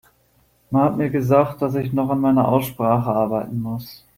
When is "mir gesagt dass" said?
0.97-1.75